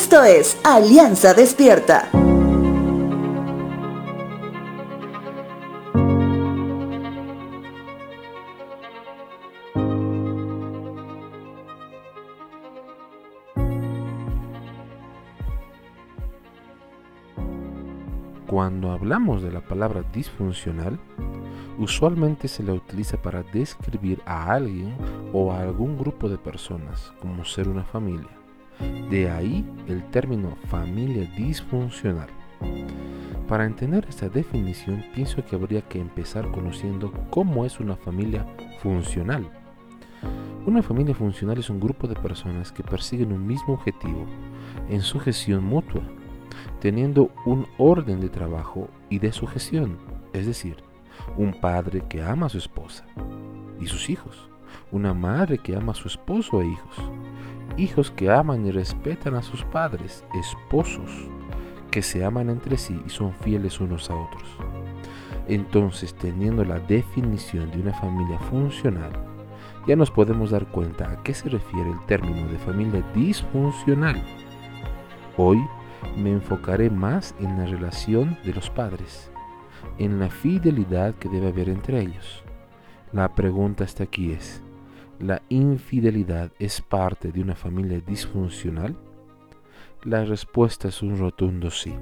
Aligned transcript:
Esto 0.00 0.22
es 0.22 0.56
Alianza 0.62 1.34
Despierta. 1.34 2.08
Cuando 18.46 18.92
hablamos 18.92 19.42
de 19.42 19.50
la 19.50 19.60
palabra 19.62 20.04
disfuncional, 20.12 20.96
usualmente 21.76 22.46
se 22.46 22.62
la 22.62 22.72
utiliza 22.72 23.20
para 23.20 23.42
describir 23.42 24.22
a 24.26 24.52
alguien 24.52 24.94
o 25.32 25.50
a 25.50 25.62
algún 25.62 25.98
grupo 25.98 26.28
de 26.28 26.38
personas 26.38 27.12
como 27.20 27.44
ser 27.44 27.66
una 27.66 27.82
familia. 27.82 28.37
De 29.10 29.30
ahí 29.30 29.64
el 29.86 30.04
término 30.10 30.56
familia 30.66 31.30
disfuncional. 31.36 32.28
Para 33.46 33.64
entender 33.64 34.04
esta 34.08 34.28
definición 34.28 35.04
pienso 35.14 35.44
que 35.44 35.56
habría 35.56 35.82
que 35.82 36.00
empezar 36.00 36.50
conociendo 36.50 37.12
cómo 37.30 37.64
es 37.64 37.80
una 37.80 37.96
familia 37.96 38.46
funcional. 38.82 39.50
Una 40.66 40.82
familia 40.82 41.14
funcional 41.14 41.58
es 41.58 41.70
un 41.70 41.80
grupo 41.80 42.06
de 42.06 42.14
personas 42.14 42.72
que 42.72 42.82
persiguen 42.82 43.32
un 43.32 43.46
mismo 43.46 43.74
objetivo 43.74 44.26
en 44.90 45.00
sujeción 45.00 45.64
mutua 45.64 46.02
teniendo 46.80 47.30
un 47.44 47.66
orden 47.78 48.20
de 48.20 48.28
trabajo 48.28 48.88
y 49.08 49.18
de 49.18 49.32
sujeción, 49.32 49.98
es 50.32 50.46
decir, 50.46 50.76
un 51.36 51.52
padre 51.52 52.04
que 52.08 52.22
ama 52.22 52.46
a 52.46 52.50
su 52.50 52.58
esposa 52.58 53.04
y 53.80 53.86
sus 53.86 54.10
hijos, 54.10 54.48
una 54.92 55.14
madre 55.14 55.58
que 55.58 55.76
ama 55.76 55.92
a 55.92 55.96
su 55.96 56.08
esposo 56.08 56.62
e 56.62 56.68
hijos, 56.68 56.96
hijos 57.78 58.10
que 58.10 58.30
aman 58.30 58.66
y 58.66 58.72
respetan 58.72 59.34
a 59.34 59.42
sus 59.42 59.64
padres, 59.64 60.24
esposos 60.34 61.10
que 61.90 62.02
se 62.02 62.24
aman 62.24 62.50
entre 62.50 62.76
sí 62.76 63.00
y 63.06 63.08
son 63.08 63.32
fieles 63.32 63.80
unos 63.80 64.10
a 64.10 64.16
otros. 64.16 64.44
Entonces, 65.46 66.14
teniendo 66.14 66.64
la 66.64 66.78
definición 66.78 67.70
de 67.70 67.80
una 67.80 67.94
familia 67.94 68.38
funcional, 68.38 69.12
ya 69.86 69.96
nos 69.96 70.10
podemos 70.10 70.50
dar 70.50 70.66
cuenta 70.66 71.10
a 71.10 71.22
qué 71.22 71.32
se 71.32 71.48
refiere 71.48 71.90
el 71.90 72.04
término 72.06 72.46
de 72.48 72.58
familia 72.58 73.02
disfuncional. 73.14 74.22
Hoy 75.38 75.58
me 76.16 76.32
enfocaré 76.32 76.90
más 76.90 77.34
en 77.40 77.56
la 77.56 77.64
relación 77.64 78.36
de 78.44 78.52
los 78.52 78.68
padres, 78.68 79.30
en 79.98 80.20
la 80.20 80.28
fidelidad 80.28 81.14
que 81.14 81.28
debe 81.28 81.48
haber 81.48 81.70
entre 81.70 82.00
ellos. 82.02 82.42
La 83.12 83.34
pregunta 83.34 83.84
hasta 83.84 84.04
aquí 84.04 84.32
es, 84.32 84.62
¿la 85.20 85.42
infidelidad 85.48 86.52
es 86.58 86.80
parte 86.80 87.32
de 87.32 87.40
una 87.40 87.56
familia 87.56 88.00
disfuncional? 88.00 88.96
La 90.04 90.24
respuesta 90.24 90.88
es 90.88 91.02
un 91.02 91.18
rotundo 91.18 91.70
sí, 91.70 91.92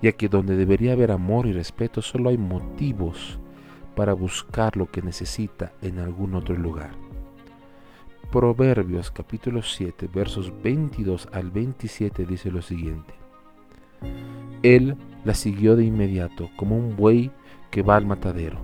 ya 0.00 0.12
que 0.12 0.28
donde 0.28 0.56
debería 0.56 0.94
haber 0.94 1.10
amor 1.10 1.46
y 1.46 1.52
respeto 1.52 2.00
solo 2.00 2.30
hay 2.30 2.38
motivos 2.38 3.38
para 3.94 4.14
buscar 4.14 4.76
lo 4.76 4.90
que 4.90 5.02
necesita 5.02 5.72
en 5.82 5.98
algún 5.98 6.34
otro 6.34 6.56
lugar. 6.56 6.92
Proverbios 8.32 9.10
capítulo 9.10 9.62
7 9.62 10.08
versos 10.12 10.52
22 10.62 11.28
al 11.32 11.50
27 11.50 12.24
dice 12.24 12.50
lo 12.50 12.62
siguiente. 12.62 13.12
Él 14.62 14.96
la 15.24 15.34
siguió 15.34 15.76
de 15.76 15.84
inmediato 15.84 16.48
como 16.56 16.76
un 16.76 16.96
buey 16.96 17.30
que 17.70 17.82
va 17.82 17.96
al 17.96 18.06
matadero. 18.06 18.58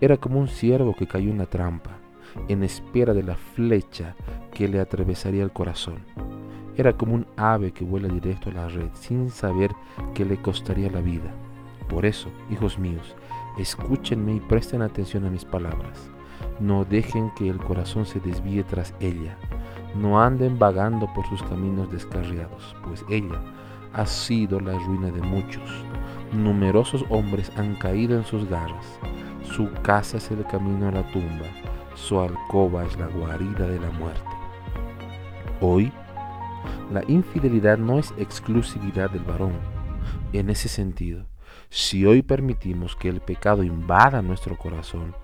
Era 0.00 0.16
como 0.16 0.38
un 0.38 0.48
ciervo 0.48 0.94
que 0.94 1.06
cayó 1.06 1.30
en 1.30 1.38
la 1.38 1.46
trampa, 1.46 1.99
en 2.48 2.62
espera 2.62 3.14
de 3.14 3.22
la 3.22 3.36
flecha 3.36 4.14
que 4.52 4.68
le 4.68 4.80
atravesaría 4.80 5.42
el 5.42 5.52
corazón. 5.52 5.98
Era 6.76 6.96
como 6.96 7.14
un 7.14 7.26
ave 7.36 7.72
que 7.72 7.84
vuela 7.84 8.08
directo 8.08 8.50
a 8.50 8.54
la 8.54 8.68
red 8.68 8.88
sin 8.94 9.30
saber 9.30 9.70
que 10.14 10.24
le 10.24 10.40
costaría 10.40 10.90
la 10.90 11.00
vida. 11.00 11.32
Por 11.88 12.06
eso, 12.06 12.28
hijos 12.50 12.78
míos, 12.78 13.14
escúchenme 13.58 14.34
y 14.34 14.40
presten 14.40 14.82
atención 14.82 15.26
a 15.26 15.30
mis 15.30 15.44
palabras 15.44 16.10
no 16.60 16.84
dejen 16.84 17.30
que 17.30 17.48
el 17.48 17.58
corazón 17.58 18.04
se 18.04 18.20
desvíe 18.20 18.62
tras 18.64 18.94
ella. 19.00 19.36
No 19.94 20.20
anden 20.20 20.58
vagando 20.58 21.08
por 21.14 21.26
sus 21.26 21.42
caminos 21.42 21.90
descarriados, 21.90 22.76
pues 22.84 23.04
ella 23.08 23.40
ha 23.92 24.06
sido 24.06 24.60
la 24.60 24.78
ruina 24.78 25.10
de 25.10 25.22
muchos. 25.22 25.84
Numerosos 26.32 27.04
hombres 27.08 27.50
han 27.56 27.74
caído 27.76 28.16
en 28.16 28.24
sus 28.24 28.48
garras. 28.48 28.86
Su 29.42 29.68
casa 29.82 30.18
es 30.18 30.30
el 30.30 30.44
camino 30.46 30.88
a 30.88 30.92
la 30.92 31.10
tumba. 31.10 31.46
Su 32.00 32.18
alcoba 32.18 32.84
es 32.84 32.98
la 32.98 33.06
guarida 33.06 33.66
de 33.66 33.78
la 33.78 33.90
muerte. 33.90 34.20
Hoy, 35.60 35.92
la 36.90 37.04
infidelidad 37.06 37.78
no 37.78 37.98
es 37.98 38.12
exclusividad 38.16 39.10
del 39.10 39.22
varón. 39.22 39.52
En 40.32 40.48
ese 40.48 40.68
sentido, 40.68 41.26
si 41.68 42.06
hoy 42.06 42.22
permitimos 42.22 42.96
que 42.96 43.08
el 43.08 43.20
pecado 43.20 43.62
invada 43.62 44.22
nuestro 44.22 44.56
corazón, 44.56 45.14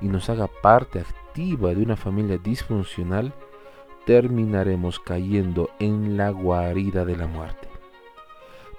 y 0.00 0.08
nos 0.08 0.28
haga 0.28 0.46
parte 0.62 1.00
activa 1.00 1.74
de 1.74 1.82
una 1.82 1.96
familia 1.96 2.38
disfuncional, 2.38 3.32
terminaremos 4.04 5.00
cayendo 5.00 5.70
en 5.78 6.16
la 6.16 6.30
guarida 6.30 7.04
de 7.04 7.16
la 7.16 7.26
muerte. 7.26 7.68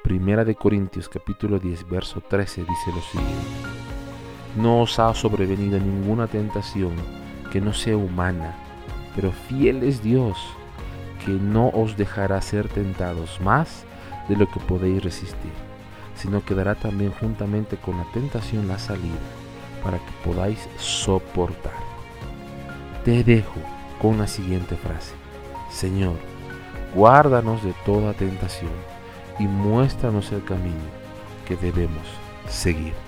Primera 0.04 0.46
de 0.46 0.56
Corintios 0.56 1.10
capítulo 1.10 1.60
10 1.60 1.90
verso 1.90 2.22
13 2.22 2.62
dice 2.62 2.92
lo 2.96 3.02
siguiente. 3.02 3.48
No 4.56 4.82
os 4.82 5.00
ha 5.00 5.14
sobrevenido 5.14 5.80
ninguna 5.80 6.28
tentación 6.28 6.94
que 7.58 7.62
no 7.62 7.74
sea 7.74 7.98
humana, 7.98 8.54
pero 9.16 9.32
fiel 9.32 9.82
es 9.82 10.04
Dios, 10.04 10.38
que 11.26 11.32
no 11.32 11.70
os 11.70 11.98
dejará 11.98 12.40
ser 12.40 12.68
tentados 12.68 13.42
más 13.42 13.84
de 14.30 14.36
lo 14.36 14.48
que 14.48 14.60
podéis 14.60 15.04
resistir, 15.04 15.52
sino 16.16 16.46
que 16.46 16.54
dará 16.54 16.76
también 16.76 17.12
juntamente 17.20 17.76
con 17.78 17.98
la 17.98 18.04
tentación 18.14 18.68
la 18.68 18.78
salida 18.78 19.18
para 19.84 19.98
que 19.98 20.12
podáis 20.24 20.70
soportar. 20.78 21.74
Te 23.04 23.24
dejo 23.24 23.60
con 24.00 24.20
la 24.20 24.28
siguiente 24.28 24.76
frase. 24.76 25.16
Señor, 25.72 26.18
guárdanos 26.94 27.64
de 27.64 27.74
toda 27.88 28.14
tentación 28.14 28.70
y 29.40 29.48
muéstranos 29.48 30.32
el 30.32 30.44
camino 30.44 30.76
que 31.48 31.56
debemos 31.56 32.06
seguir. 32.48 33.07